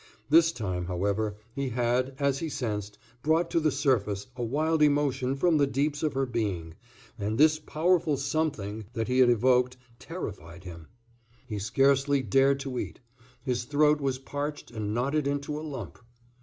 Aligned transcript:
This 0.31 0.51
time, 0.51 0.85
however, 0.87 1.35
he 1.53 1.69
had, 1.69 2.15
as 2.17 2.39
he 2.39 2.49
sensed, 2.49 2.97
brought 3.21 3.51
to 3.51 3.59
the 3.59 3.69
surface 3.69 4.25
a 4.35 4.41
wild 4.41 4.81
emotion 4.81 5.35
from 5.35 5.59
the 5.59 5.67
deeps 5.67 6.01
of 6.01 6.13
her 6.13 6.25
being, 6.25 6.73
and 7.19 7.37
this 7.37 7.59
powerful 7.59 8.17
something 8.17 8.85
that 8.93 9.07
he 9.07 9.19
had 9.19 9.29
evoked 9.29 9.77
terrified 9.99 10.63
him. 10.63 10.87
He 11.45 11.59
scarcely 11.59 12.23
dared 12.23 12.59
to 12.61 12.79
eat. 12.79 12.99
His 13.43 13.65
throat 13.65 14.01
was 14.01 14.17
parched 14.17 14.71
and 14.71 14.91
knotted 14.95 15.27
into 15.27 15.59
a 15.59 15.61
lump. 15.61 15.99